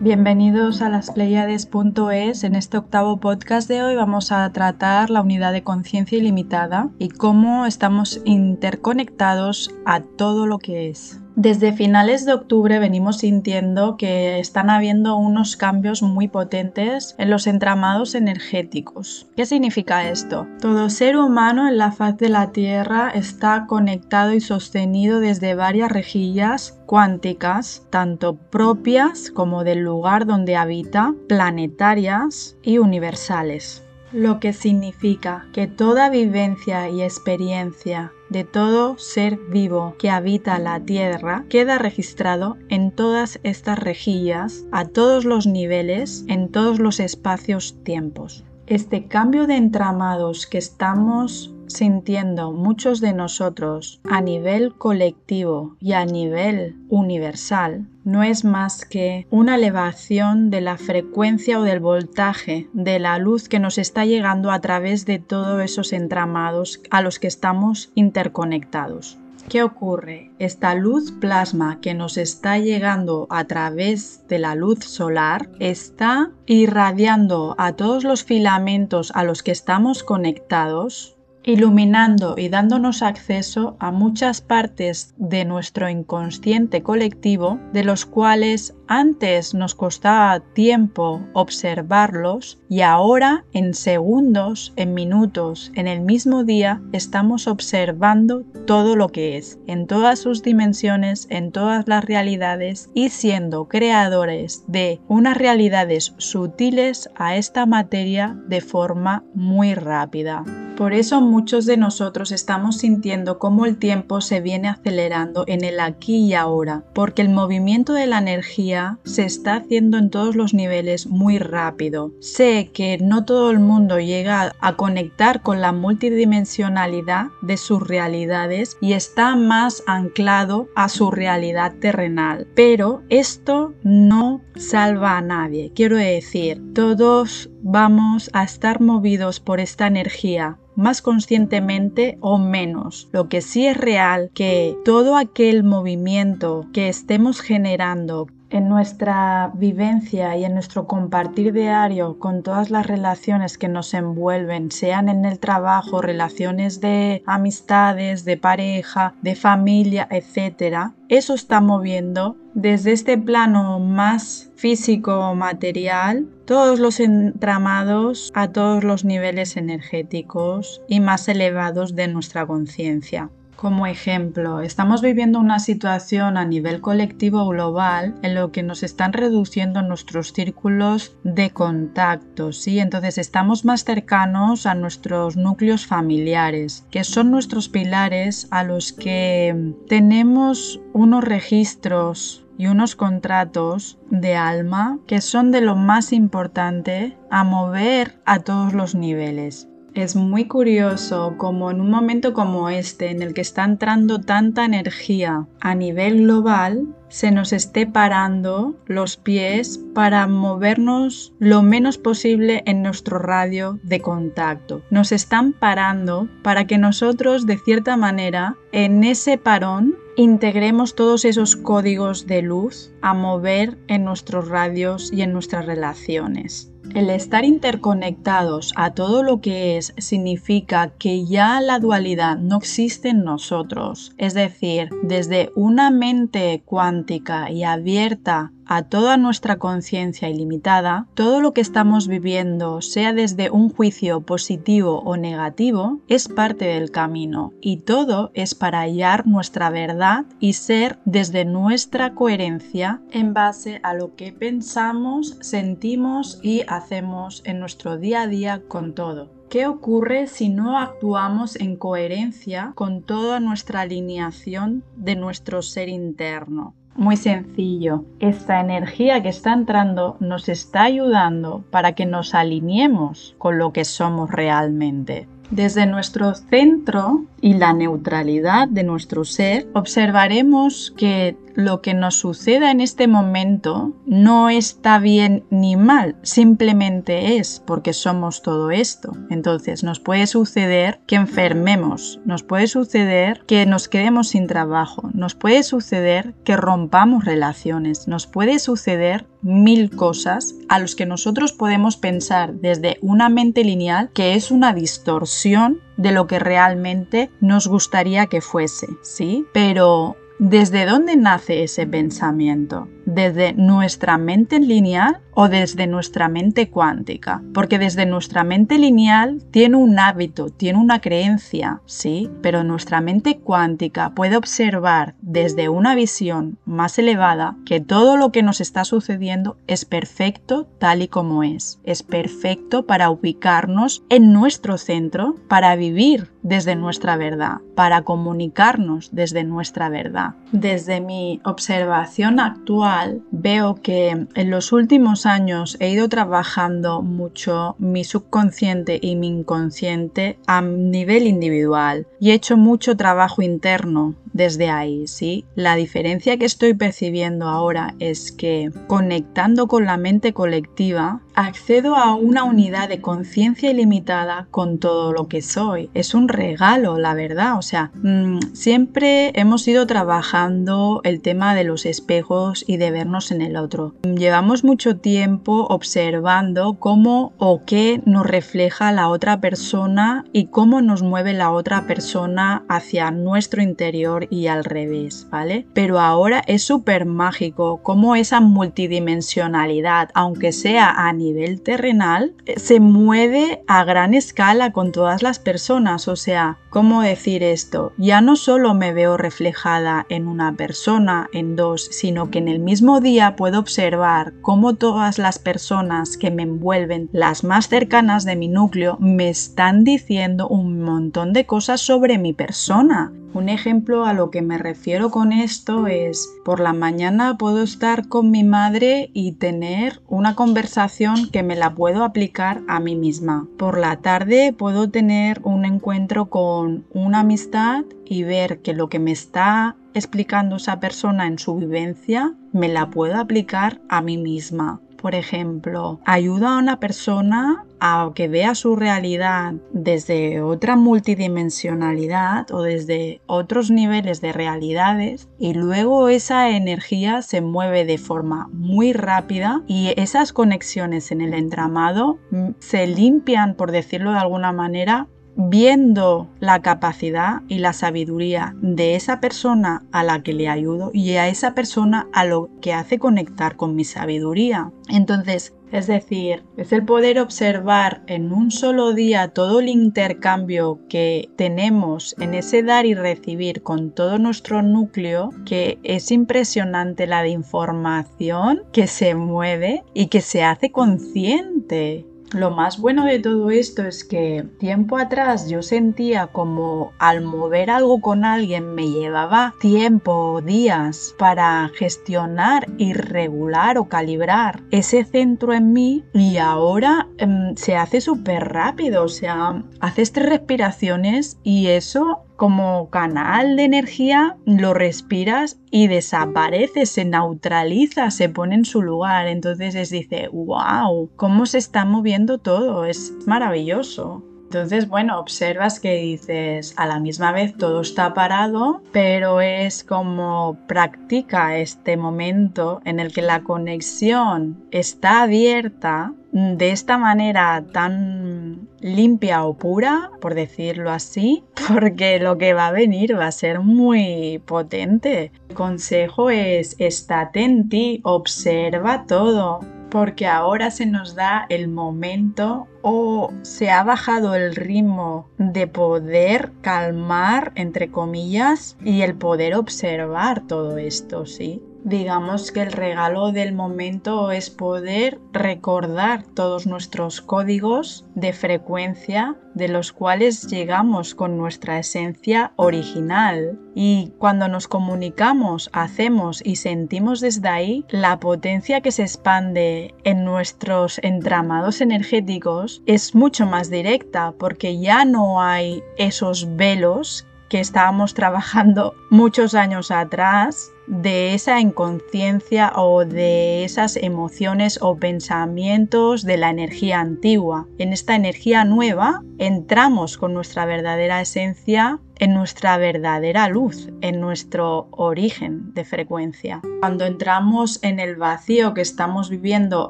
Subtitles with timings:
[0.00, 2.44] Bienvenidos a las Pleiades.es.
[2.44, 7.08] En este octavo podcast de hoy vamos a tratar la unidad de conciencia ilimitada y
[7.08, 11.20] cómo estamos interconectados a todo lo que es.
[11.40, 17.46] Desde finales de octubre venimos sintiendo que están habiendo unos cambios muy potentes en los
[17.46, 19.28] entramados energéticos.
[19.36, 20.48] ¿Qué significa esto?
[20.60, 25.92] Todo ser humano en la faz de la Tierra está conectado y sostenido desde varias
[25.92, 35.46] rejillas cuánticas, tanto propias como del lugar donde habita, planetarias y universales lo que significa
[35.52, 42.56] que toda vivencia y experiencia de todo ser vivo que habita la Tierra queda registrado
[42.68, 48.44] en todas estas rejillas, a todos los niveles, en todos los espacios-tiempos.
[48.66, 56.04] Este cambio de entramados que estamos sintiendo muchos de nosotros a nivel colectivo y a
[56.04, 62.98] nivel universal no es más que una elevación de la frecuencia o del voltaje de
[62.98, 67.26] la luz que nos está llegando a través de todos esos entramados a los que
[67.26, 69.18] estamos interconectados.
[69.48, 70.30] ¿Qué ocurre?
[70.38, 77.54] Esta luz plasma que nos está llegando a través de la luz solar está irradiando
[77.56, 81.17] a todos los filamentos a los que estamos conectados
[81.48, 89.54] iluminando y dándonos acceso a muchas partes de nuestro inconsciente colectivo de los cuales antes
[89.54, 97.46] nos costaba tiempo observarlos y ahora en segundos, en minutos, en el mismo día estamos
[97.46, 103.68] observando todo lo que es, en todas sus dimensiones, en todas las realidades y siendo
[103.68, 110.44] creadores de unas realidades sutiles a esta materia de forma muy rápida.
[110.78, 115.80] Por eso muchos de nosotros estamos sintiendo cómo el tiempo se viene acelerando en el
[115.80, 120.54] aquí y ahora, porque el movimiento de la energía se está haciendo en todos los
[120.54, 122.12] niveles muy rápido.
[122.20, 128.76] Sé que no todo el mundo llega a conectar con la multidimensionalidad de sus realidades
[128.80, 135.72] y está más anclado a su realidad terrenal, pero esto no salva a nadie.
[135.74, 143.08] Quiero decir, todos vamos a estar movidos por esta energía más conscientemente o menos.
[143.12, 150.36] Lo que sí es real que todo aquel movimiento que estemos generando en nuestra vivencia
[150.36, 155.38] y en nuestro compartir diario con todas las relaciones que nos envuelven, sean en el
[155.38, 163.78] trabajo, relaciones de amistades, de pareja, de familia, etc., eso está moviendo desde este plano
[163.78, 172.08] más físico material todos los entramados a todos los niveles energéticos y más elevados de
[172.08, 173.30] nuestra conciencia.
[173.58, 179.12] Como ejemplo, estamos viviendo una situación a nivel colectivo global en lo que nos están
[179.12, 182.78] reduciendo nuestros círculos de contacto, ¿sí?
[182.78, 189.74] Entonces estamos más cercanos a nuestros núcleos familiares, que son nuestros pilares a los que
[189.88, 197.42] tenemos unos registros y unos contratos de alma que son de lo más importante a
[197.42, 199.66] mover a todos los niveles.
[199.94, 204.64] Es muy curioso como en un momento como este, en el que está entrando tanta
[204.64, 212.62] energía a nivel global, se nos esté parando los pies para movernos lo menos posible
[212.66, 214.82] en nuestro radio de contacto.
[214.90, 221.56] Nos están parando para que nosotros, de cierta manera, en ese parón, integremos todos esos
[221.56, 226.72] códigos de luz a mover en nuestros radios y en nuestras relaciones.
[226.94, 233.10] El estar interconectados a todo lo que es significa que ya la dualidad no existe
[233.10, 234.12] en nosotros.
[234.16, 241.52] Es decir, desde una mente cuántica y abierta a toda nuestra conciencia ilimitada, todo lo
[241.52, 247.78] que estamos viviendo, sea desde un juicio positivo o negativo, es parte del camino y
[247.78, 254.14] todo es para hallar nuestra verdad y ser desde nuestra coherencia en base a lo
[254.14, 259.30] que pensamos, sentimos y hacemos en nuestro día a día con todo.
[259.48, 266.74] ¿Qué ocurre si no actuamos en coherencia con toda nuestra alineación de nuestro ser interno?
[266.98, 273.56] Muy sencillo, esta energía que está entrando nos está ayudando para que nos alineemos con
[273.56, 275.28] lo que somos realmente.
[275.52, 282.70] Desde nuestro centro y la neutralidad de nuestro ser, observaremos que lo que nos suceda
[282.70, 289.16] en este momento no está bien ni mal, simplemente es porque somos todo esto.
[289.28, 295.34] Entonces nos puede suceder que enfermemos, nos puede suceder que nos quedemos sin trabajo, nos
[295.34, 301.96] puede suceder que rompamos relaciones, nos puede suceder mil cosas a los que nosotros podemos
[301.96, 308.26] pensar desde una mente lineal que es una distorsión de lo que realmente nos gustaría
[308.26, 309.44] que fuese, ¿sí?
[309.52, 312.88] Pero ¿desde dónde nace ese pensamiento?
[313.04, 319.76] ¿Desde nuestra mente lineal o desde nuestra mente cuántica, porque desde nuestra mente lineal tiene
[319.76, 326.58] un hábito, tiene una creencia, sí, pero nuestra mente cuántica puede observar desde una visión
[326.64, 331.78] más elevada que todo lo que nos está sucediendo es perfecto tal y como es,
[331.84, 339.44] es perfecto para ubicarnos en nuestro centro, para vivir desde nuestra verdad, para comunicarnos desde
[339.44, 340.34] nuestra verdad.
[340.52, 348.04] Desde mi observación actual veo que en los últimos años he ido trabajando mucho mi
[348.04, 355.06] subconsciente y mi inconsciente a nivel individual y he hecho mucho trabajo interno desde ahí,
[355.08, 355.44] ¿sí?
[355.54, 362.16] La diferencia que estoy percibiendo ahora es que conectando con la mente colectiva, accedo a
[362.16, 365.88] una unidad de conciencia ilimitada con todo lo que soy.
[365.94, 367.56] Es un regalo, la verdad.
[367.56, 373.30] O sea, mm, siempre hemos ido trabajando el tema de los espejos y de vernos
[373.30, 373.94] en el otro.
[374.02, 381.02] Llevamos mucho tiempo observando cómo o qué nos refleja la otra persona y cómo nos
[381.02, 385.68] mueve la otra persona hacia nuestro interior y al revés, ¿vale?
[385.72, 391.27] Pero ahora es súper mágico cómo esa multidimensionalidad, aunque sea a nivel
[391.60, 396.08] terrenal, se mueve a gran escala con todas las personas.
[396.08, 397.92] O sea, ¿cómo decir esto?
[397.96, 402.58] Ya no solo me veo reflejada en una persona, en dos, sino que en el
[402.58, 408.36] mismo día puedo observar cómo todas las personas que me envuelven, las más cercanas de
[408.36, 413.12] mi núcleo, me están diciendo un montón de cosas sobre mi persona.
[413.34, 418.08] Un ejemplo a lo que me refiero con esto es, por la mañana puedo estar
[418.08, 423.46] con mi madre y tener una conversación que me la puedo aplicar a mí misma.
[423.58, 426.57] Por la tarde puedo tener un encuentro con
[426.90, 432.34] una amistad y ver que lo que me está explicando esa persona en su vivencia
[432.52, 434.80] me la puedo aplicar a mí misma.
[435.00, 442.62] Por ejemplo, ayuda a una persona a que vea su realidad desde otra multidimensionalidad o
[442.62, 449.62] desde otros niveles de realidades y luego esa energía se mueve de forma muy rápida
[449.68, 455.06] y esas conexiones en el entramado mm, se limpian, por decirlo de alguna manera,
[455.38, 461.12] viendo la capacidad y la sabiduría de esa persona a la que le ayudo y
[461.12, 464.72] a esa persona a lo que hace conectar con mi sabiduría.
[464.88, 471.28] Entonces, es decir, es el poder observar en un solo día todo el intercambio que
[471.36, 478.62] tenemos en ese dar y recibir con todo nuestro núcleo, que es impresionante la información
[478.72, 482.06] que se mueve y que se hace consciente.
[482.32, 487.70] Lo más bueno de todo esto es que tiempo atrás yo sentía como al mover
[487.70, 495.54] algo con alguien me llevaba tiempo, días para gestionar y regular o calibrar ese centro
[495.54, 501.68] en mí y ahora em, se hace súper rápido, o sea, haces tres respiraciones y
[501.68, 508.80] eso como canal de energía lo respiras y desaparece, se neutraliza, se pone en su
[508.80, 509.26] lugar.
[509.26, 514.22] Entonces es dice, wow, cómo se está moviendo todo, es maravilloso.
[514.44, 520.56] Entonces, bueno, observas que dices, a la misma vez todo está parado, pero es como
[520.68, 529.44] practica este momento en el que la conexión está abierta de esta manera tan limpia
[529.44, 534.42] o pura, por decirlo así, porque lo que va a venir va a ser muy
[534.46, 535.32] potente.
[535.48, 542.66] El consejo es, estate en ti, observa todo, porque ahora se nos da el momento
[542.82, 550.46] o se ha bajado el ritmo de poder calmar, entre comillas, y el poder observar
[550.46, 551.62] todo esto, ¿sí?
[551.84, 559.68] Digamos que el regalo del momento es poder recordar todos nuestros códigos de frecuencia de
[559.68, 563.58] los cuales llegamos con nuestra esencia original.
[563.74, 570.24] Y cuando nos comunicamos, hacemos y sentimos desde ahí, la potencia que se expande en
[570.24, 578.14] nuestros entramados energéticos es mucho más directa porque ya no hay esos velos que estábamos
[578.14, 586.50] trabajando muchos años atrás de esa inconsciencia o de esas emociones o pensamientos de la
[586.50, 587.66] energía antigua.
[587.78, 594.88] En esta energía nueva entramos con nuestra verdadera esencia en nuestra verdadera luz, en nuestro
[594.90, 596.60] origen de frecuencia.
[596.80, 599.88] Cuando entramos en el vacío que estamos viviendo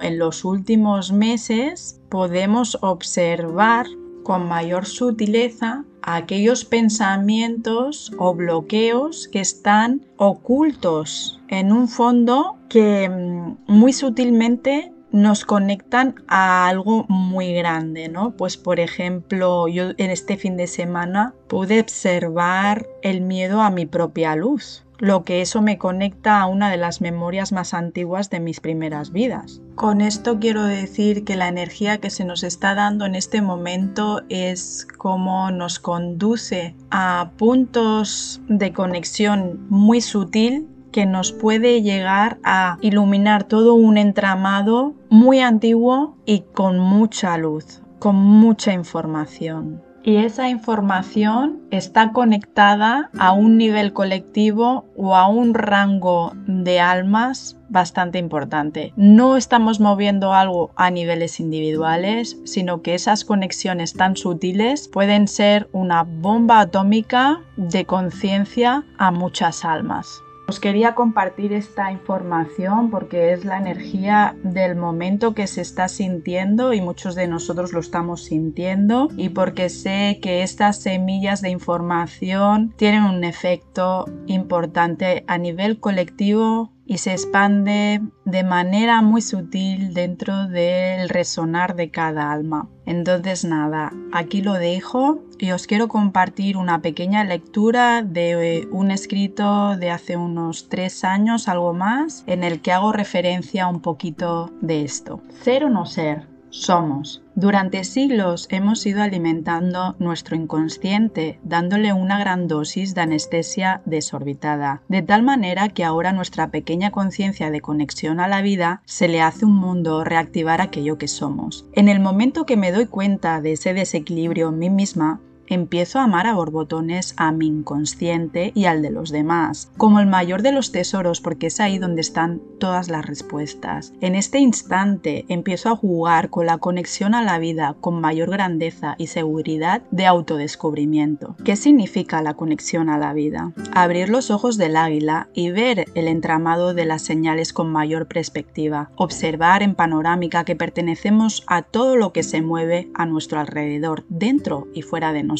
[0.02, 3.86] en los últimos meses, podemos observar
[4.28, 13.56] con mayor sutileza aquellos pensamientos o bloqueos que están ocultos en un fondo que mm,
[13.68, 18.32] muy sutilmente nos conectan a algo muy grande, ¿no?
[18.32, 23.86] Pues por ejemplo, yo en este fin de semana pude observar el miedo a mi
[23.86, 28.40] propia luz lo que eso me conecta a una de las memorias más antiguas de
[28.40, 29.60] mis primeras vidas.
[29.74, 34.22] Con esto quiero decir que la energía que se nos está dando en este momento
[34.28, 42.78] es como nos conduce a puntos de conexión muy sutil que nos puede llegar a
[42.80, 50.48] iluminar todo un entramado muy antiguo y con mucha luz, con mucha información y esa
[50.48, 58.94] información está conectada a un nivel colectivo o a un rango de almas bastante importante.
[58.96, 65.68] No estamos moviendo algo a niveles individuales, sino que esas conexiones tan sutiles pueden ser
[65.72, 70.22] una bomba atómica de conciencia a muchas almas.
[70.48, 76.72] Os quería compartir esta información porque es la energía del momento que se está sintiendo
[76.72, 82.72] y muchos de nosotros lo estamos sintiendo y porque sé que estas semillas de información
[82.78, 90.48] tienen un efecto importante a nivel colectivo y se expande de manera muy sutil dentro
[90.48, 92.70] del resonar de cada alma.
[92.86, 99.76] Entonces nada, aquí lo dejo y os quiero compartir una pequeña lectura de un escrito
[99.76, 104.82] de hace unos tres años, algo más, en el que hago referencia un poquito de
[104.82, 105.20] esto.
[105.42, 107.22] Ser o no ser, somos.
[107.34, 115.02] Durante siglos hemos ido alimentando nuestro inconsciente, dándole una gran dosis de anestesia desorbitada, de
[115.02, 119.44] tal manera que ahora nuestra pequeña conciencia de conexión a la vida se le hace
[119.44, 121.64] un mundo reactivar aquello que somos.
[121.74, 126.04] En el momento que me doy cuenta de ese desequilibrio en mí misma, empiezo a
[126.04, 130.52] amar a borbotones a mi inconsciente y al de los demás, como el mayor de
[130.52, 133.92] los tesoros porque es ahí donde están todas las respuestas.
[134.00, 138.94] En este instante empiezo a jugar con la conexión a la vida con mayor grandeza
[138.98, 141.36] y seguridad de autodescubrimiento.
[141.44, 143.52] ¿Qué significa la conexión a la vida?
[143.72, 148.90] Abrir los ojos del águila y ver el entramado de las señales con mayor perspectiva,
[148.96, 154.66] observar en panorámica que pertenecemos a todo lo que se mueve a nuestro alrededor, dentro
[154.74, 155.37] y fuera de nosotros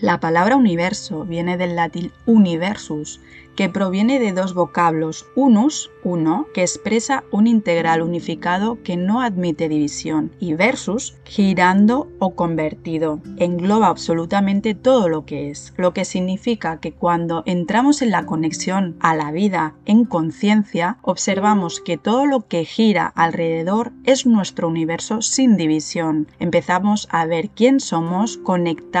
[0.00, 3.20] la palabra universo viene del latín universus,
[3.54, 9.68] que proviene de dos vocablos, unus, uno, que expresa un integral unificado que no admite
[9.68, 13.20] división, y versus, girando o convertido.
[13.36, 18.96] Engloba absolutamente todo lo que es, lo que significa que cuando entramos en la conexión
[19.00, 25.20] a la vida en conciencia, observamos que todo lo que gira alrededor es nuestro universo
[25.20, 26.28] sin división.
[26.38, 28.99] Empezamos a ver quién somos conectados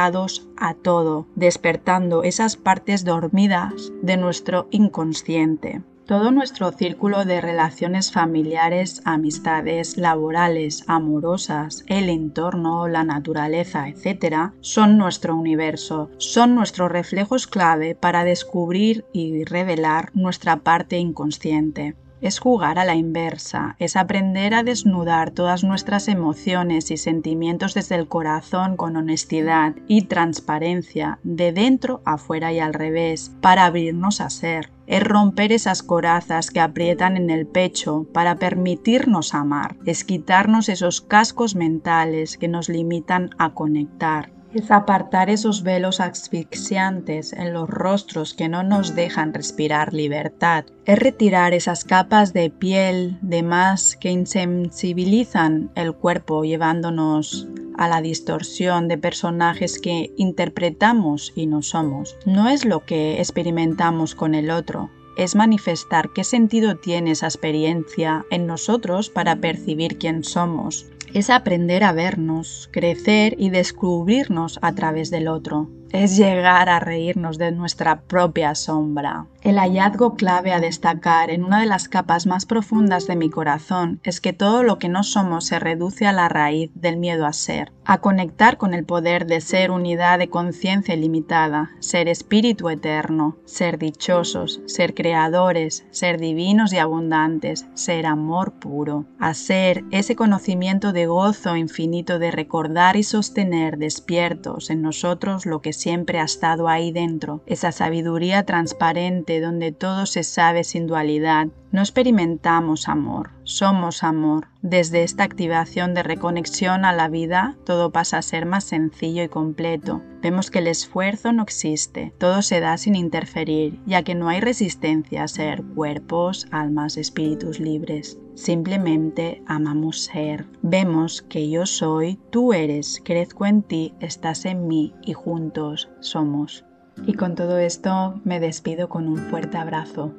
[0.56, 5.82] a todo, despertando esas partes dormidas de nuestro inconsciente.
[6.06, 14.96] Todo nuestro círculo de relaciones familiares, amistades, laborales, amorosas, el entorno, la naturaleza, etc., son
[14.96, 22.78] nuestro universo, son nuestros reflejos clave para descubrir y revelar nuestra parte inconsciente es jugar
[22.78, 28.76] a la inversa, es aprender a desnudar todas nuestras emociones y sentimientos desde el corazón
[28.76, 34.70] con honestidad y transparencia, de dentro a fuera y al revés, para abrirnos a ser.
[34.86, 41.00] Es romper esas corazas que aprietan en el pecho para permitirnos amar, es quitarnos esos
[41.00, 48.34] cascos mentales que nos limitan a conectar es apartar esos velos asfixiantes en los rostros
[48.34, 54.10] que no nos dejan respirar libertad, es retirar esas capas de piel de más que
[54.10, 62.16] insensibilizan el cuerpo llevándonos a la distorsión de personajes que interpretamos y no somos.
[62.26, 68.24] No es lo que experimentamos con el otro, es manifestar qué sentido tiene esa experiencia
[68.30, 75.10] en nosotros para percibir quién somos, es aprender a vernos, crecer y descubrirnos a través
[75.10, 75.68] del otro.
[75.92, 79.26] Es llegar a reírnos de nuestra propia sombra.
[79.42, 83.98] El hallazgo clave a destacar en una de las capas más profundas de mi corazón
[84.04, 87.32] es que todo lo que no somos se reduce a la raíz del miedo a
[87.32, 93.38] ser, a conectar con el poder de ser unidad de conciencia ilimitada, ser espíritu eterno,
[93.46, 100.92] ser dichosos, ser creadores, ser divinos y abundantes, ser amor puro, a ser ese conocimiento
[100.92, 106.68] de gozo infinito de recordar y sostener despiertos en nosotros lo que siempre ha estado
[106.68, 114.02] ahí dentro, esa sabiduría transparente donde todo se sabe sin dualidad, no experimentamos amor, somos
[114.02, 114.48] amor.
[114.60, 119.28] Desde esta activación de reconexión a la vida, todo pasa a ser más sencillo y
[119.28, 120.02] completo.
[120.20, 124.40] Vemos que el esfuerzo no existe, todo se da sin interferir, ya que no hay
[124.40, 128.18] resistencia a ser cuerpos, almas, espíritus libres.
[128.40, 130.46] Simplemente amamos ser.
[130.62, 136.64] Vemos que yo soy, tú eres, crezco en ti, estás en mí y juntos somos.
[137.06, 140.14] Y con todo esto me despido con un fuerte abrazo.